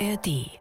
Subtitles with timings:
[0.00, 0.58] ARD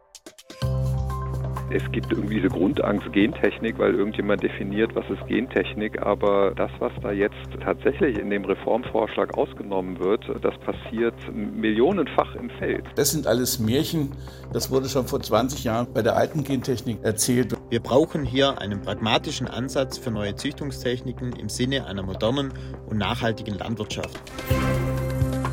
[1.70, 6.02] es gibt irgendwie diese Grundangst Gentechnik, weil irgendjemand definiert, was ist Gentechnik.
[6.02, 12.50] Aber das, was da jetzt tatsächlich in dem Reformvorschlag ausgenommen wird, das passiert millionenfach im
[12.52, 12.86] Feld.
[12.96, 14.12] Das sind alles Märchen.
[14.54, 17.54] Das wurde schon vor 20 Jahren bei der alten Gentechnik erzählt.
[17.70, 22.54] Wir brauchen hier einen pragmatischen Ansatz für neue Züchtungstechniken im Sinne einer modernen
[22.90, 24.22] und nachhaltigen Landwirtschaft.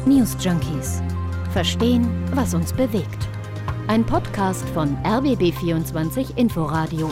[0.07, 1.03] News Junkies.
[1.53, 3.34] Verstehen, was uns bewegt.
[3.87, 7.11] Ein Podcast von RBB24 Inforadio.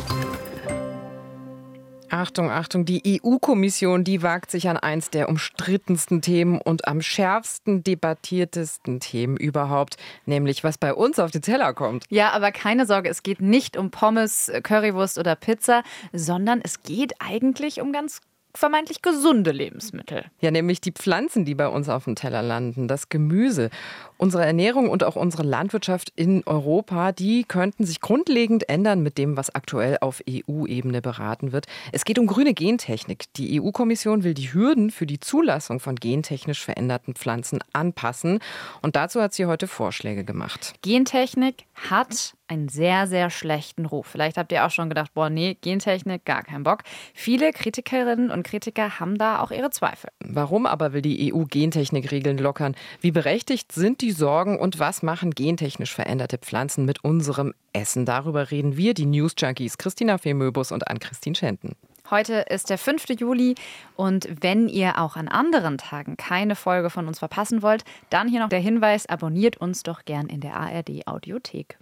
[2.09, 7.85] Achtung, Achtung, die EU-Kommission, die wagt sich an eins der umstrittensten Themen und am schärfsten
[7.85, 12.05] debattiertesten Themen überhaupt, nämlich was bei uns auf den Teller kommt.
[12.09, 15.83] Ja, aber keine Sorge, es geht nicht um Pommes, Currywurst oder Pizza,
[16.15, 18.23] sondern es geht eigentlich um ganz
[18.55, 20.25] vermeintlich gesunde Lebensmittel.
[20.41, 23.71] Ja, nämlich die Pflanzen, die bei uns auf dem Teller landen, das Gemüse.
[24.19, 29.37] Unsere Ernährung und auch unsere Landwirtschaft in Europa, die könnten sich grundlegend ändern mit dem,
[29.37, 31.67] was aktuell auf EU-Ebene beraten wird.
[31.93, 33.33] Es geht um grüne Gentechnik.
[33.35, 38.39] Die EU-Kommission will die Hürden für die Zulassung von gentechnisch veränderten Pflanzen anpassen.
[38.83, 40.75] Und dazu hat sie heute Vorschläge gemacht.
[40.83, 44.07] Gentechnik hat einen sehr, sehr schlechten Ruf.
[44.07, 46.83] Vielleicht habt ihr auch schon gedacht, boah, nee, Gentechnik, gar keinen Bock.
[47.15, 50.11] Viele Kritikerinnen und Kritiker haben da auch ihre Zweifel.
[50.21, 52.75] Warum aber will die EU Gentechnikregeln lockern?
[53.01, 58.05] Wie berechtigt sind die Sorgen und was machen gentechnisch veränderte Pflanzen mit unserem Essen?
[58.05, 61.75] Darüber reden wir, die News Junkies Christina Femöbus und Ann-Christine Schenten.
[62.13, 63.07] Heute ist der 5.
[63.19, 63.55] Juli
[63.97, 68.41] und wenn ihr auch an anderen Tagen keine Folge von uns verpassen wollt, dann hier
[68.41, 71.79] noch der Hinweis, abonniert uns doch gern in der ARD Audiothek.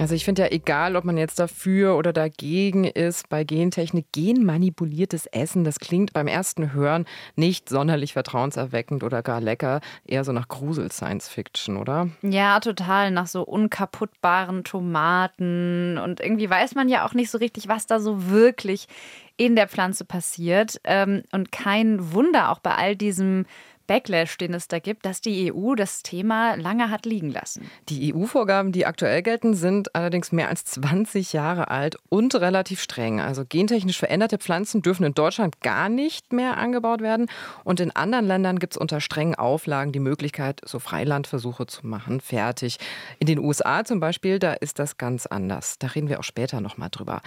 [0.00, 5.26] Also ich finde ja egal, ob man jetzt dafür oder dagegen ist, bei Gentechnik, genmanipuliertes
[5.26, 7.04] Essen, das klingt beim ersten Hören
[7.36, 12.08] nicht sonderlich vertrauenserweckend oder gar lecker, eher so nach Grusel-Science-Fiction, oder?
[12.22, 15.98] Ja, total, nach so unkaputtbaren Tomaten.
[15.98, 18.88] Und irgendwie weiß man ja auch nicht so richtig, was da so wirklich
[19.36, 20.80] in der Pflanze passiert.
[20.84, 23.44] Ähm, und kein Wunder auch bei all diesem
[23.90, 27.68] Backlash, den es da gibt, dass die EU das Thema lange hat liegen lassen.
[27.88, 33.20] Die EU-Vorgaben, die aktuell gelten, sind allerdings mehr als 20 Jahre alt und relativ streng.
[33.20, 37.26] Also gentechnisch veränderte Pflanzen dürfen in Deutschland gar nicht mehr angebaut werden.
[37.64, 42.20] Und in anderen Ländern gibt es unter strengen Auflagen die Möglichkeit, so Freilandversuche zu machen.
[42.20, 42.78] Fertig.
[43.18, 45.80] In den USA zum Beispiel, da ist das ganz anders.
[45.80, 47.22] Da reden wir auch später nochmal drüber.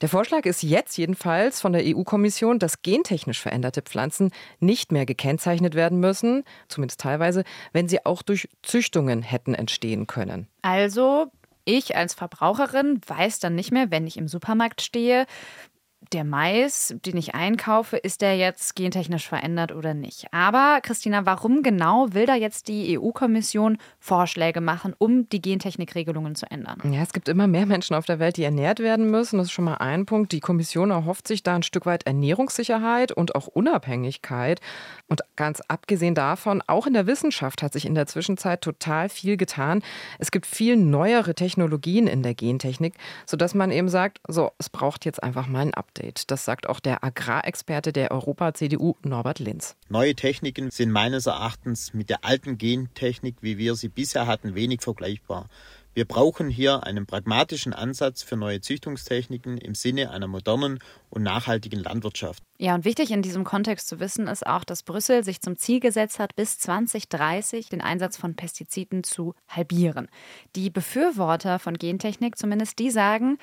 [0.00, 5.74] Der Vorschlag ist jetzt jedenfalls von der EU-Kommission, dass gentechnisch veränderte Pflanzen nicht mehr gekennzeichnet
[5.74, 7.44] werden müssen, zumindest teilweise,
[7.74, 10.46] wenn sie auch durch Züchtungen hätten entstehen können.
[10.62, 11.26] Also
[11.66, 15.26] ich als Verbraucherin weiß dann nicht mehr, wenn ich im Supermarkt stehe,
[16.12, 20.32] der Mais, den ich einkaufe, ist der jetzt gentechnisch verändert oder nicht?
[20.32, 26.50] Aber Christina, warum genau will da jetzt die EU-Kommission Vorschläge machen, um die Gentechnikregelungen zu
[26.50, 26.80] ändern?
[26.90, 29.38] Ja, es gibt immer mehr Menschen auf der Welt, die ernährt werden müssen.
[29.38, 30.32] Das ist schon mal ein Punkt.
[30.32, 34.60] Die Kommission erhofft sich da ein Stück weit Ernährungssicherheit und auch Unabhängigkeit.
[35.06, 39.36] Und ganz abgesehen davon, auch in der Wissenschaft hat sich in der Zwischenzeit total viel
[39.36, 39.82] getan.
[40.18, 42.94] Es gibt viel neuere Technologien in der Gentechnik,
[43.26, 45.89] sodass man eben sagt, so, es braucht jetzt einfach mal ein Update.
[45.90, 46.30] Update.
[46.30, 49.76] Das sagt auch der Agrarexperte der Europa-CDU Norbert Linz.
[49.88, 54.82] Neue Techniken sind meines Erachtens mit der alten Gentechnik, wie wir sie bisher hatten, wenig
[54.82, 55.48] vergleichbar.
[55.92, 60.78] Wir brauchen hier einen pragmatischen Ansatz für neue Züchtungstechniken im Sinne einer modernen
[61.08, 62.44] und nachhaltigen Landwirtschaft.
[62.58, 65.80] Ja, und wichtig in diesem Kontext zu wissen ist auch, dass Brüssel sich zum Ziel
[65.80, 70.06] gesetzt hat, bis 2030 den Einsatz von Pestiziden zu halbieren.
[70.54, 73.38] Die Befürworter von Gentechnik, zumindest die sagen,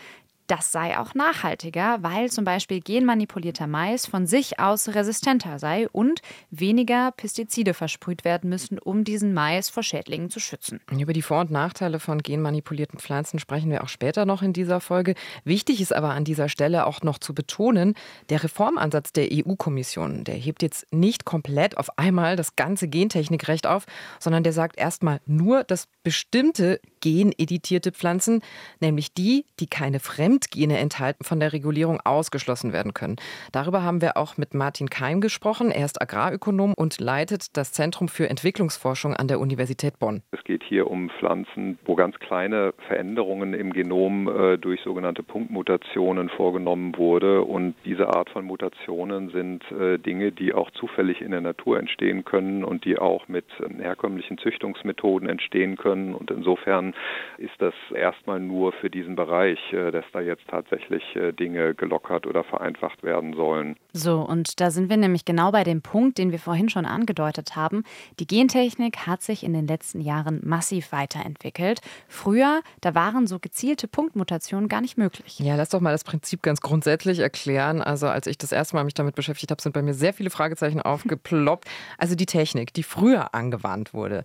[0.47, 6.21] das sei auch nachhaltiger, weil zum Beispiel genmanipulierter Mais von sich aus resistenter sei und
[6.49, 10.79] weniger Pestizide versprüht werden müssen, um diesen Mais vor Schädlingen zu schützen.
[10.91, 14.79] Über die Vor- und Nachteile von genmanipulierten Pflanzen sprechen wir auch später noch in dieser
[14.79, 15.15] Folge.
[15.43, 17.95] Wichtig ist aber an dieser Stelle auch noch zu betonen,
[18.29, 23.85] der Reformansatz der EU-Kommission, der hebt jetzt nicht komplett auf einmal das ganze Gentechnikrecht auf,
[24.19, 28.41] sondern der sagt erstmal nur, dass bestimmte geneditierte Pflanzen,
[28.81, 33.15] nämlich die, die keine Fremdgene enthalten, von der Regulierung ausgeschlossen werden können.
[33.53, 35.71] Darüber haben wir auch mit Martin Keim gesprochen.
[35.71, 40.21] Er ist Agrarökonom und leitet das Zentrum für Entwicklungsforschung an der Universität Bonn.
[40.31, 46.29] Es geht hier um Pflanzen, wo ganz kleine Veränderungen im Genom äh, durch sogenannte Punktmutationen
[46.29, 47.41] vorgenommen wurde.
[47.43, 52.25] Und diese Art von Mutationen sind äh, Dinge, die auch zufällig in der Natur entstehen
[52.25, 56.13] können und die auch mit äh, herkömmlichen Züchtungsmethoden entstehen können.
[56.13, 56.93] Und insofern
[57.37, 62.25] ist das erstmal nur für diesen Bereich, äh, dass da jetzt tatsächlich äh, Dinge gelockert
[62.25, 63.75] oder vereinfacht werden sollen.
[63.93, 67.55] So, und da sind wir nämlich genau bei dem Punkt, den wir vorhin schon angedeutet
[67.55, 67.83] haben.
[68.19, 71.81] Die Gentechnik hat sich in den letzten Jahren massiv weiterentwickelt.
[72.07, 75.39] Früher, da waren so gezielte Punktmutationen gar nicht möglich.
[75.39, 77.81] Ja, lass doch mal das Prinzip ganz grundsätzlich erklären.
[77.81, 80.29] Also als ich das erste Mal mich damit beschäftigt habe, sind bei mir sehr viele
[80.29, 81.65] Fragezeichen aufgeploppt.
[81.97, 84.23] Also die Technik, die früher angewandt wurde,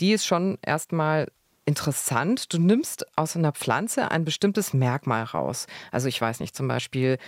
[0.00, 1.28] die ist schon erstmal
[1.64, 2.52] interessant.
[2.52, 5.66] Du nimmst aus einer Pflanze ein bestimmtes Merkmal raus.
[5.92, 7.18] Also ich weiß nicht, zum Beispiel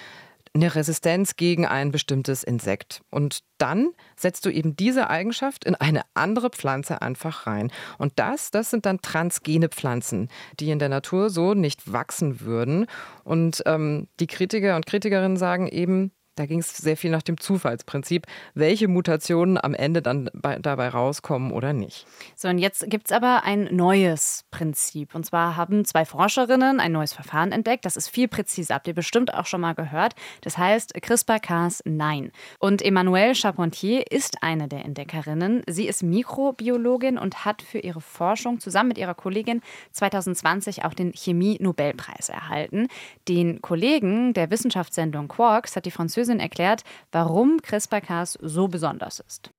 [0.54, 3.02] eine Resistenz gegen ein bestimmtes Insekt.
[3.10, 7.70] Und dann setzt du eben diese Eigenschaft in eine andere Pflanze einfach rein.
[7.98, 10.28] Und das, das sind dann transgene Pflanzen,
[10.60, 12.86] die in der Natur so nicht wachsen würden.
[13.24, 17.38] Und ähm, die Kritiker und Kritikerinnen sagen eben, da ging es sehr viel nach dem
[17.38, 22.06] Zufallsprinzip, welche Mutationen am Ende dann bei, dabei rauskommen oder nicht.
[22.36, 25.14] So, und jetzt gibt es aber ein neues Prinzip.
[25.14, 27.84] Und zwar haben zwei Forscherinnen ein neues Verfahren entdeckt.
[27.84, 28.76] Das ist viel präziser.
[28.76, 30.14] Habt ihr bestimmt auch schon mal gehört.
[30.40, 32.30] Das heißt CRISPR-Cas9.
[32.58, 35.62] Und Emmanuelle Charpentier ist eine der Entdeckerinnen.
[35.68, 39.60] Sie ist Mikrobiologin und hat für ihre Forschung zusammen mit ihrer Kollegin
[39.92, 42.88] 2020 auch den Chemie-Nobelpreis erhalten.
[43.28, 49.50] Den Kollegen der Wissenschaftssendung Quarks hat die Französische Französin erklärt, warum CRISPR-Cas so besonders ist.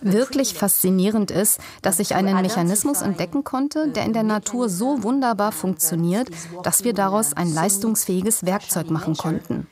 [0.00, 5.52] Wirklich faszinierend ist, dass ich einen Mechanismus entdecken konnte, der in der Natur so wunderbar
[5.52, 6.28] funktioniert,
[6.62, 9.66] dass wir daraus ein leistungsfähiges Werkzeug machen konnten.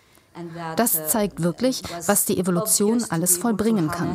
[0.77, 4.15] Das zeigt wirklich, was die Evolution alles vollbringen kann.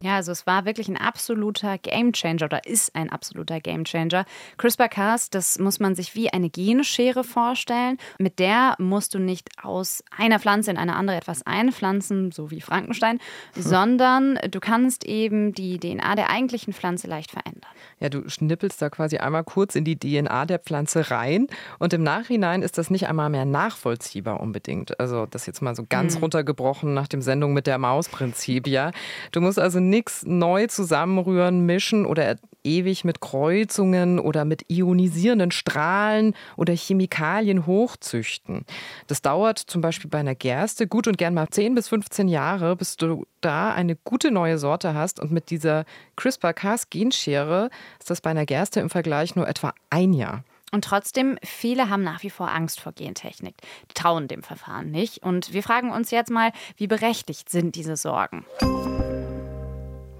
[0.00, 4.24] Ja, also es war wirklich ein absoluter Gamechanger oder ist ein absoluter Gamechanger.
[4.56, 7.98] CRISPR-Cas, das muss man sich wie eine Genschere vorstellen.
[8.18, 12.60] Mit der musst du nicht aus einer Pflanze in eine andere etwas einpflanzen, so wie
[12.60, 13.18] Frankenstein,
[13.54, 13.62] hm.
[13.62, 17.57] sondern du kannst eben die DNA der eigentlichen Pflanze leicht verändern.
[18.00, 21.46] Ja, du schnippelst da quasi einmal kurz in die DNA der Pflanze rein
[21.78, 24.98] und im Nachhinein ist das nicht einmal mehr nachvollziehbar unbedingt.
[25.00, 26.22] Also das jetzt mal so ganz hm.
[26.22, 28.90] runtergebrochen nach dem Sendung mit der Maus-Prinzip, ja.
[29.32, 32.36] Du musst also nichts neu zusammenrühren, mischen oder
[32.68, 38.64] ewig mit Kreuzungen oder mit ionisierenden Strahlen oder Chemikalien hochzüchten.
[39.06, 42.76] Das dauert zum Beispiel bei einer Gerste gut und gern mal 10 bis 15 Jahre,
[42.76, 45.18] bis du da eine gute neue Sorte hast.
[45.18, 45.84] Und mit dieser
[46.16, 50.44] CRISPR-Cas-Genschere ist das bei einer Gerste im Vergleich nur etwa ein Jahr.
[50.70, 53.54] Und trotzdem, viele haben nach wie vor Angst vor Gentechnik.
[53.90, 55.22] Die trauen dem Verfahren nicht.
[55.22, 58.44] Und wir fragen uns jetzt mal, wie berechtigt sind diese Sorgen?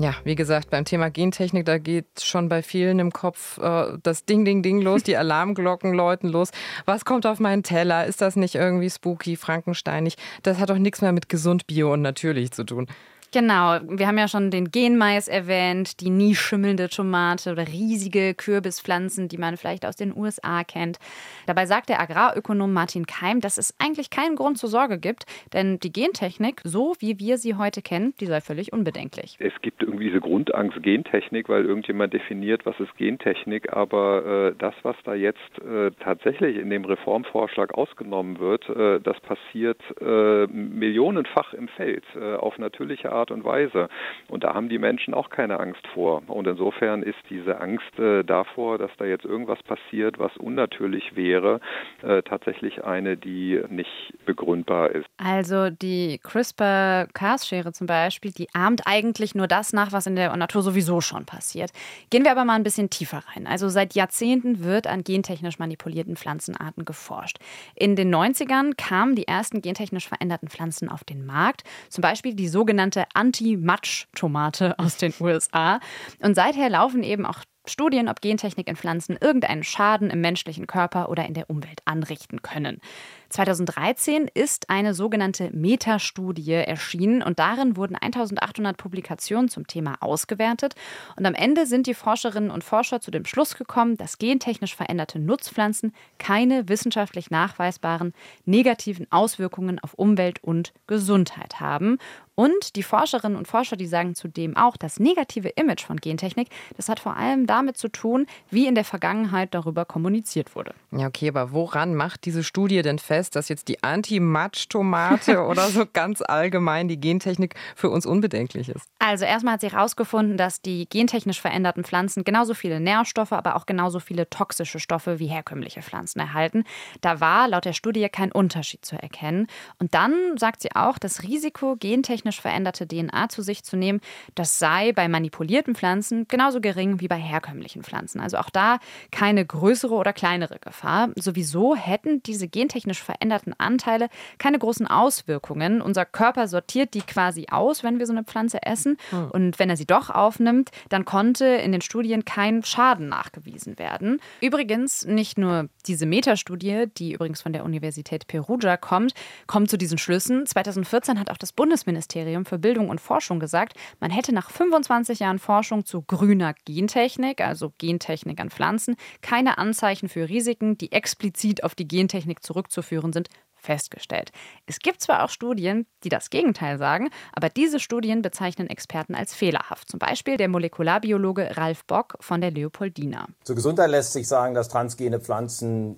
[0.01, 4.25] Ja, wie gesagt, beim Thema Gentechnik, da geht schon bei vielen im Kopf äh, das
[4.25, 6.51] Ding, Ding, Ding los, die Alarmglocken läuten los.
[6.85, 8.07] Was kommt auf meinen Teller?
[8.07, 10.15] Ist das nicht irgendwie spooky, frankensteinig?
[10.45, 12.87] Das hat doch nichts mehr mit gesund, bio und natürlich zu tun.
[13.31, 19.29] Genau, wir haben ja schon den Genmais erwähnt, die nie schimmelnde Tomate oder riesige Kürbispflanzen,
[19.29, 20.99] die man vielleicht aus den USA kennt.
[21.47, 25.79] Dabei sagt der Agrarökonom Martin Keim, dass es eigentlich keinen Grund zur Sorge gibt, denn
[25.79, 29.37] die Gentechnik, so wie wir sie heute kennen, die sei völlig unbedenklich.
[29.41, 34.75] Es gibt irgendwie diese Grundangst Gentechnik, weil irgendjemand definiert, was ist Gentechnik, aber äh, das,
[34.83, 41.53] was da jetzt äh, tatsächlich in dem Reformvorschlag ausgenommen wird, äh, das passiert äh, millionenfach
[41.53, 43.89] im Feld äh, auf natürliche Art Art und Weise.
[44.29, 46.23] Und da haben die Menschen auch keine Angst vor.
[46.29, 51.61] Und insofern ist diese Angst äh, davor, dass da jetzt irgendwas passiert, was unnatürlich wäre,
[52.03, 55.07] äh, tatsächlich eine, die nicht begründbar ist.
[55.17, 60.63] Also die CRISPR-Cas-Schere zum Beispiel, die ahmt eigentlich nur das nach, was in der Natur
[60.63, 61.71] sowieso schon passiert.
[62.11, 63.47] Gehen wir aber mal ein bisschen tiefer rein.
[63.47, 67.39] Also seit Jahrzehnten wird an gentechnisch manipulierten Pflanzenarten geforscht.
[67.75, 72.49] In den 90ern kamen die ersten gentechnisch veränderten Pflanzen auf den Markt, zum Beispiel die
[72.49, 75.81] sogenannte Anti-Matsch-Tomate aus den USA.
[76.21, 81.11] Und seither laufen eben auch Studien, ob Gentechnik in Pflanzen irgendeinen Schaden im menschlichen Körper
[81.11, 82.81] oder in der Umwelt anrichten können.
[83.31, 90.75] 2013 ist eine sogenannte Metastudie erschienen und darin wurden 1800 Publikationen zum Thema ausgewertet.
[91.17, 95.19] Und am Ende sind die Forscherinnen und Forscher zu dem Schluss gekommen, dass gentechnisch veränderte
[95.19, 98.15] Nutzpflanzen keine wissenschaftlich nachweisbaren
[98.47, 101.99] negativen Auswirkungen auf Umwelt und Gesundheit haben.
[102.39, 106.89] Und die Forscherinnen und Forscher, die sagen zudem auch, das negative Image von Gentechnik, das
[106.89, 110.73] hat vor allem damit zu tun, wie in der Vergangenheit darüber kommuniziert wurde.
[110.93, 115.69] Ja, okay, aber woran macht diese Studie denn fest, fest, dass jetzt die Anti-Matsch-Tomate oder
[115.69, 118.87] so ganz allgemein die Gentechnik für uns unbedenklich ist?
[119.01, 123.67] Also erstmal hat sie herausgefunden, dass die gentechnisch veränderten Pflanzen genauso viele Nährstoffe, aber auch
[123.67, 126.63] genauso viele toxische Stoffe wie herkömmliche Pflanzen erhalten.
[127.01, 129.49] Da war laut der Studie kein Unterschied zu erkennen.
[129.81, 134.01] Und dann sagt sie auch, das Risiko, gentechnisch veränderte DNA zu sich zu nehmen,
[134.37, 138.21] das sei bei manipulierten Pflanzen genauso gering wie bei herkömmlichen Pflanzen.
[138.21, 138.79] Also auch da
[139.11, 141.09] keine größere oder kleinere Gefahr.
[141.17, 145.81] Sowieso hätten diese gentechnisch veränderten Anteile keine großen Auswirkungen.
[145.81, 148.99] Unser Körper sortiert die quasi aus, wenn wir so eine Pflanze essen.
[149.09, 149.31] Hm.
[149.31, 154.21] Und wenn er sie doch aufnimmt, dann konnte in den Studien kein Schaden nachgewiesen werden.
[154.43, 159.15] Übrigens, nicht nur diese Metastudie, die übrigens von der Universität Perugia kommt,
[159.47, 160.45] kommt zu diesen Schlüssen.
[160.45, 165.39] 2014 hat auch das Bundesministerium für Bildung und Forschung gesagt, man hätte nach 25 Jahren
[165.39, 171.75] Forschung zu grüner Gentechnik, also Gentechnik an Pflanzen, keine Anzeichen für Risiken, die explizit auf
[171.75, 174.31] die Gentechnik zurückzuführen sind, festgestellt.
[174.67, 179.35] Es gibt zwar auch Studien, die das Gegenteil sagen, aber diese Studien bezeichnen Experten als
[179.35, 179.91] fehlerhaft.
[179.91, 183.27] Zum Beispiel der Molekularbiologe Ralf Bock von der Leopoldina.
[183.45, 185.97] Zur Gesundheit lässt sich sagen, dass transgene Pflanzen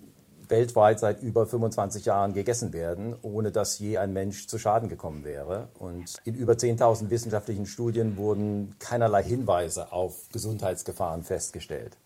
[0.51, 5.25] weltweit seit über 25 Jahren gegessen werden, ohne dass je ein Mensch zu Schaden gekommen
[5.25, 5.69] wäre.
[5.79, 11.97] Und in über 10.000 wissenschaftlichen Studien wurden keinerlei Hinweise auf Gesundheitsgefahren festgestellt.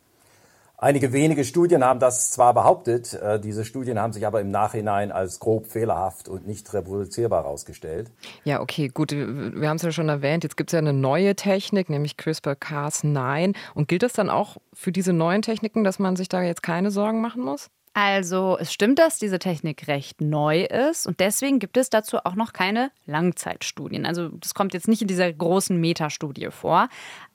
[0.84, 5.12] Einige wenige Studien haben das zwar behauptet, äh, diese Studien haben sich aber im Nachhinein
[5.12, 8.10] als grob fehlerhaft und nicht reproduzierbar herausgestellt.
[8.44, 11.36] Ja, okay, gut, wir haben es ja schon erwähnt, jetzt gibt es ja eine neue
[11.36, 13.56] Technik, nämlich CRISPR-Cas9.
[13.72, 16.90] Und gilt das dann auch für diese neuen Techniken, dass man sich da jetzt keine
[16.90, 17.70] Sorgen machen muss?
[17.94, 22.34] Also es stimmt, dass diese Technik recht neu ist und deswegen gibt es dazu auch
[22.34, 24.04] noch keine Langzeitstudien.
[24.04, 26.88] Also das kommt jetzt nicht in dieser großen Metastudie vor.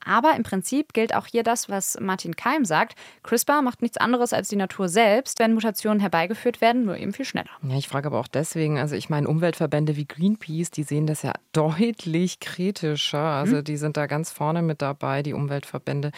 [0.06, 2.96] Aber im Prinzip gilt auch hier das, was Martin Keim sagt.
[3.24, 7.26] CRISPR macht nichts anderes als die Natur selbst, wenn Mutationen herbeigeführt werden, nur eben viel
[7.26, 7.50] schneller.
[7.64, 11.22] Ja, ich frage aber auch deswegen, also ich meine, Umweltverbände wie Greenpeace, die sehen das
[11.22, 13.20] ja deutlich kritischer.
[13.20, 13.64] Also hm.
[13.64, 16.12] die sind da ganz vorne mit dabei, die Umweltverbände,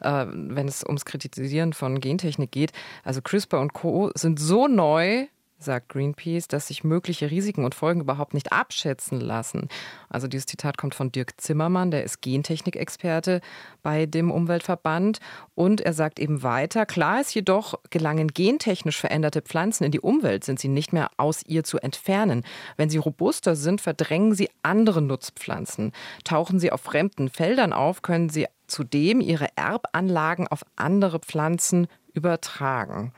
[0.00, 2.72] äh, wenn es ums Kritisieren von Gentechnik geht.
[3.04, 5.26] Also CRISPR und Co sind so neu,
[5.58, 9.68] sagt Greenpeace, dass sich mögliche Risiken und Folgen überhaupt nicht abschätzen lassen.
[10.08, 13.40] Also dieses Zitat kommt von Dirk Zimmermann, der ist Gentechnikexperte
[13.82, 15.18] bei dem Umweltverband.
[15.54, 20.44] Und er sagt eben weiter, klar ist jedoch, gelangen gentechnisch veränderte Pflanzen in die Umwelt,
[20.44, 22.44] sind sie nicht mehr aus ihr zu entfernen.
[22.76, 25.92] Wenn sie robuster sind, verdrängen sie andere Nutzpflanzen.
[26.24, 33.12] Tauchen sie auf fremden Feldern auf, können sie zudem ihre Erbanlagen auf andere Pflanzen übertragen.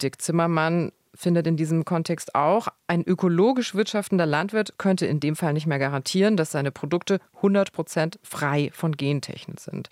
[0.00, 5.52] Dirk Zimmermann findet in diesem Kontext auch, ein ökologisch wirtschaftender Landwirt könnte in dem Fall
[5.52, 9.88] nicht mehr garantieren, dass seine Produkte 100 Prozent frei von Gentechnik sind.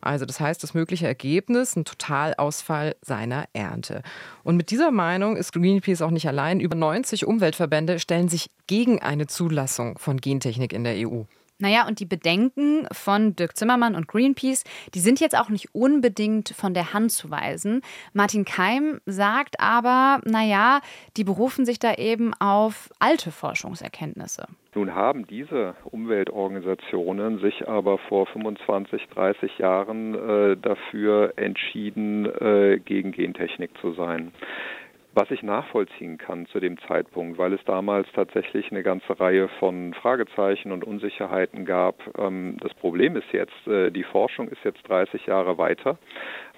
[0.00, 4.02] Also das heißt, das mögliche Ergebnis, ein Totalausfall seiner Ernte.
[4.42, 6.60] Und mit dieser Meinung ist Greenpeace auch nicht allein.
[6.60, 11.22] Über 90 Umweltverbände stellen sich gegen eine Zulassung von Gentechnik in der EU.
[11.58, 16.48] Naja, und die Bedenken von Dirk Zimmermann und Greenpeace, die sind jetzt auch nicht unbedingt
[16.48, 17.82] von der Hand zu weisen.
[18.12, 20.80] Martin Keim sagt aber, naja,
[21.16, 24.46] die berufen sich da eben auf alte Forschungserkenntnisse.
[24.74, 33.12] Nun haben diese Umweltorganisationen sich aber vor 25, 30 Jahren äh, dafür entschieden, äh, gegen
[33.12, 34.32] Gentechnik zu sein
[35.14, 39.94] was ich nachvollziehen kann zu dem Zeitpunkt, weil es damals tatsächlich eine ganze Reihe von
[39.94, 41.96] Fragezeichen und Unsicherheiten gab.
[42.18, 45.98] Ähm, das Problem ist jetzt, äh, die Forschung ist jetzt 30 Jahre weiter.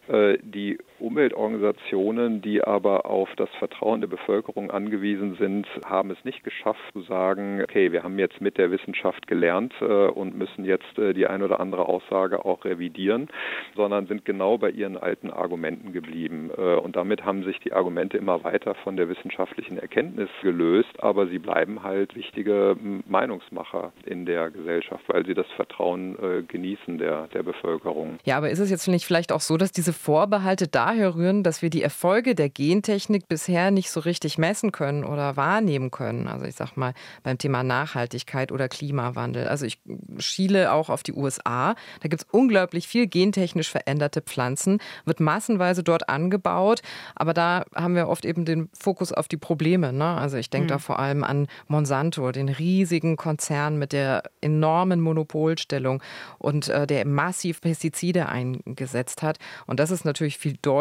[0.08, 6.44] Äh, die Umweltorganisationen, die aber auf das Vertrauen der Bevölkerung angewiesen sind, haben es nicht
[6.44, 10.98] geschafft zu sagen, okay, wir haben jetzt mit der Wissenschaft gelernt äh, und müssen jetzt
[10.98, 13.28] äh, die ein oder andere Aussage auch revidieren,
[13.74, 16.50] sondern sind genau bei ihren alten Argumenten geblieben.
[16.50, 21.38] Und damit haben sich die Argumente immer weiter von der wissenschaftlichen Erkenntnis gelöst, aber sie
[21.38, 22.76] bleiben halt wichtige
[23.06, 26.16] Meinungsmacher in der Gesellschaft, weil sie das Vertrauen
[26.48, 28.18] genießen der, der Bevölkerung.
[28.24, 31.62] Ja, aber ist es jetzt nicht vielleicht auch so, dass diese Vorbehalte daher rühren, dass
[31.62, 36.28] wir die Erfolge der Gentechnik bisher nicht so richtig messen können oder wahrnehmen können.
[36.28, 39.48] Also ich sag mal beim Thema Nachhaltigkeit oder Klimawandel.
[39.48, 39.80] Also ich
[40.18, 41.74] schiele auch auf die USA.
[42.00, 46.82] Da gibt es unglaublich viel gentechnisch veränderte Pflanzen, wird massenweise dort angebaut,
[47.14, 49.92] aber da haben wir oft eben den Fokus auf die Probleme.
[49.92, 50.04] Ne?
[50.04, 50.68] Also ich denke mhm.
[50.68, 56.02] da vor allem an Monsanto, den riesigen Konzern mit der enormen Monopolstellung
[56.38, 59.38] und äh, der massiv Pestizide eingesetzt hat.
[59.66, 60.75] Und das das ist natürlich viel deutlicher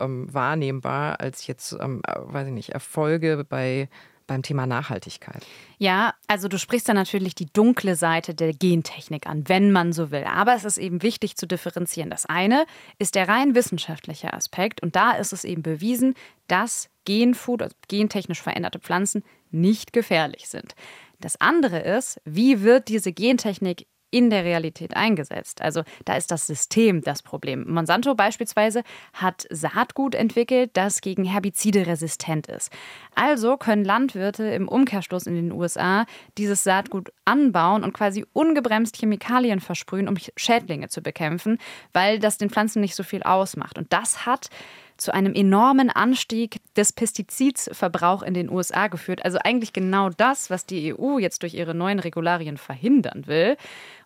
[0.00, 3.88] ähm, wahrnehmbar als jetzt, ähm, äh, weiß ich nicht, Erfolge bei
[4.26, 5.44] beim Thema Nachhaltigkeit.
[5.78, 10.10] Ja, also du sprichst da natürlich die dunkle Seite der Gentechnik an, wenn man so
[10.10, 10.24] will.
[10.24, 12.10] Aber es ist eben wichtig zu differenzieren.
[12.10, 12.64] Das eine
[12.98, 16.14] ist der rein wissenschaftliche Aspekt und da ist es eben bewiesen,
[16.48, 20.74] dass Genfood, also gentechnisch veränderte Pflanzen, nicht gefährlich sind.
[21.20, 25.60] Das andere ist, wie wird diese Gentechnik in der Realität eingesetzt.
[25.60, 27.64] Also da ist das System das Problem.
[27.68, 28.82] Monsanto beispielsweise
[29.12, 32.70] hat Saatgut entwickelt, das gegen Herbizide resistent ist.
[33.14, 36.06] Also können Landwirte im Umkehrschluss in den USA
[36.38, 41.58] dieses Saatgut anbauen und quasi ungebremst Chemikalien versprühen, um Schädlinge zu bekämpfen,
[41.92, 43.78] weil das den Pflanzen nicht so viel ausmacht.
[43.78, 44.48] Und das hat
[44.96, 49.24] zu einem enormen Anstieg des Pestizidsverbrauchs in den USA geführt.
[49.24, 53.56] Also eigentlich genau das, was die EU jetzt durch ihre neuen Regularien verhindern will.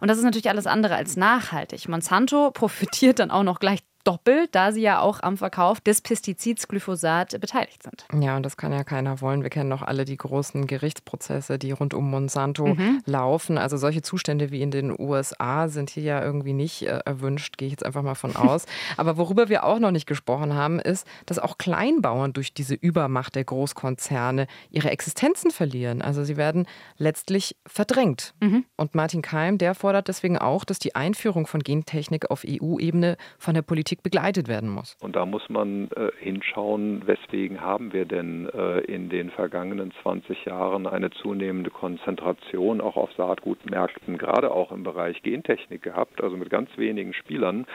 [0.00, 1.88] Und das ist natürlich alles andere als nachhaltig.
[1.88, 6.66] Monsanto profitiert dann auch noch gleich doppelt, da sie ja auch am Verkauf des Pestizids
[6.66, 8.06] Glyphosat beteiligt sind.
[8.18, 9.42] Ja, und das kann ja keiner wollen.
[9.42, 13.02] Wir kennen noch alle die großen Gerichtsprozesse, die rund um Monsanto mhm.
[13.04, 13.58] laufen.
[13.58, 17.66] Also solche Zustände wie in den USA sind hier ja irgendwie nicht äh, erwünscht, gehe
[17.66, 18.64] ich jetzt einfach mal von aus.
[18.96, 23.34] Aber worüber wir auch noch nicht gesprochen haben, ist, dass auch Kleinbauern durch diese Übermacht
[23.34, 26.00] der Großkonzerne ihre Existenzen verlieren.
[26.00, 28.32] Also sie werden letztlich verdrängt.
[28.40, 28.64] Mhm.
[28.78, 33.52] Und Martin Keim, der fordert deswegen auch, dass die Einführung von Gentechnik auf EU-Ebene von
[33.52, 34.96] der Politik Politik begleitet werden muss.
[35.00, 40.44] Und da muss man äh, hinschauen, weswegen haben wir denn äh, in den vergangenen 20
[40.44, 46.50] Jahren eine zunehmende Konzentration auch auf Saatgutmärkten, gerade auch im Bereich Gentechnik gehabt, also mit
[46.50, 47.66] ganz wenigen Spielern.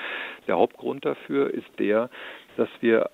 [0.47, 2.09] Der Hauptgrund dafür ist der,
[2.57, 3.09] dass wir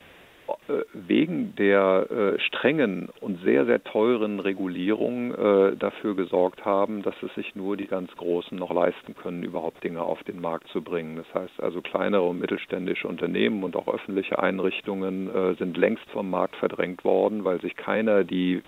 [0.93, 7.33] wegen der äh, strengen und sehr, sehr teuren Regulierung äh, dafür gesorgt haben, dass es
[7.35, 11.17] sich nur die ganz Großen noch leisten können, überhaupt Dinge auf den Markt zu bringen.
[11.17, 16.29] Das heißt also, kleinere und mittelständische Unternehmen und auch öffentliche Einrichtungen äh, sind längst vom
[16.29, 18.61] Markt verdrängt worden, weil sich keiner die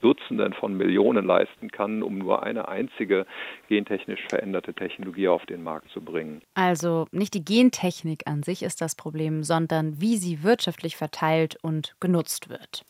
[0.00, 3.26] Dutzenden von Millionen leisten kann, um nur eine einzige
[3.68, 6.42] gentechnisch veränderte Technologie auf den Markt zu bringen.
[6.54, 11.94] Also nicht die Gentechnik an sich ist das Problem, sondern wie sie wirtschaftlich verteilt und
[12.00, 12.84] genutzt wird.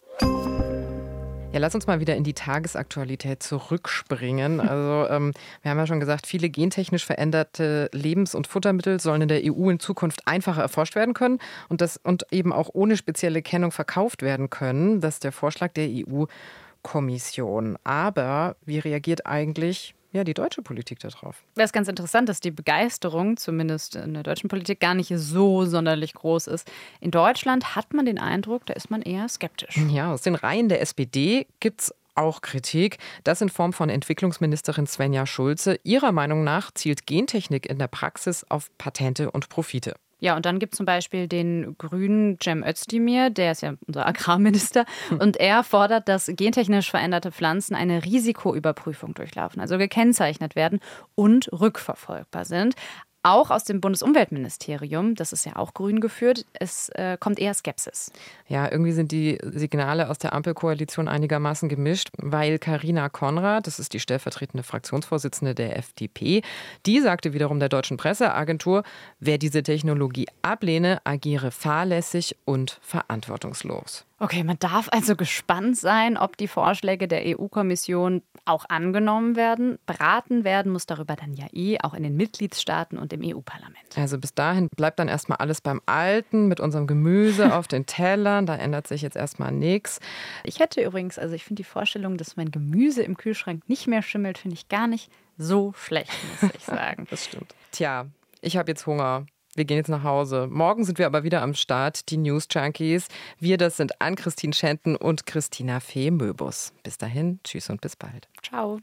[1.53, 4.61] Ja, lass uns mal wieder in die Tagesaktualität zurückspringen.
[4.61, 9.29] Also ähm, wir haben ja schon gesagt, viele gentechnisch veränderte Lebens- und Futtermittel sollen in
[9.29, 13.43] der EU in Zukunft einfacher erforscht werden können und, das, und eben auch ohne spezielle
[13.43, 15.01] Kennung verkauft werden können.
[15.01, 16.27] Das ist der Vorschlag der EU.
[16.83, 17.79] Kommission.
[17.85, 21.45] Aber wie reagiert eigentlich ja, die deutsche Politik darauf.
[21.55, 25.65] Das ist ganz interessant, dass die Begeisterung, zumindest in der deutschen Politik, gar nicht so
[25.65, 26.69] sonderlich groß ist.
[27.01, 29.77] In Deutschland hat man den Eindruck, da ist man eher skeptisch.
[29.89, 32.99] Ja, aus den Reihen der SPD gibt es auch Kritik.
[33.25, 35.79] Das in Form von Entwicklungsministerin Svenja Schulze.
[35.85, 39.95] Ihrer Meinung nach zielt Gentechnik in der Praxis auf Patente und Profite.
[40.21, 44.07] Ja, und dann gibt es zum Beispiel den grünen Cem Özdemir, der ist ja unser
[44.07, 44.85] Agrarminister,
[45.19, 50.81] und er fordert, dass gentechnisch veränderte Pflanzen eine Risikoüberprüfung durchlaufen, also gekennzeichnet werden
[51.15, 52.75] und rückverfolgbar sind
[53.23, 58.13] auch aus dem Bundesumweltministerium, das ist ja auch grün geführt, es äh, kommt eher Skepsis.
[58.49, 63.93] Ja, irgendwie sind die Signale aus der Ampelkoalition einigermaßen gemischt, weil Karina Konrad, das ist
[63.93, 66.43] die stellvertretende Fraktionsvorsitzende der FDP,
[66.87, 68.83] die sagte wiederum der deutschen Presseagentur,
[69.19, 74.07] wer diese Technologie ablehne, agiere fahrlässig und verantwortungslos.
[74.23, 79.79] Okay, man darf also gespannt sein, ob die Vorschläge der EU-Kommission auch angenommen werden.
[79.87, 83.97] Beraten werden muss darüber dann ja eh auch in den Mitgliedstaaten und im EU-Parlament.
[83.97, 88.45] Also bis dahin bleibt dann erstmal alles beim Alten mit unserem Gemüse auf den Tellern.
[88.45, 90.01] Da ändert sich jetzt erstmal nichts.
[90.45, 94.03] Ich hätte übrigens, also ich finde die Vorstellung, dass mein Gemüse im Kühlschrank nicht mehr
[94.03, 97.07] schimmelt, finde ich gar nicht so schlecht, muss ich sagen.
[97.09, 97.55] das stimmt.
[97.73, 98.05] Tja,
[98.43, 99.25] ich habe jetzt Hunger.
[99.61, 100.49] Wir gehen jetzt nach Hause.
[100.51, 103.09] Morgen sind wir aber wieder am Start, die News Junkies.
[103.39, 106.73] Wir, das sind Ann-Christine Schenten und Christina Fee Möbus.
[106.83, 108.27] Bis dahin, tschüss und bis bald.
[108.43, 108.81] Ciao.